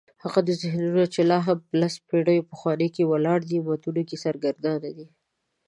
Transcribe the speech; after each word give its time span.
هغه 0.23 0.39
ذهنونه 0.63 1.03
چې 1.13 1.21
لا 1.29 1.37
هم 1.45 1.57
په 1.67 1.73
لس 1.81 1.95
پېړۍ 2.07 2.39
پخوانیو 2.49 3.09
ولاړو 3.11 3.65
متونو 3.67 4.01
کې 4.07 4.21
سرګردانه 4.23 4.89
دي. 4.97 5.07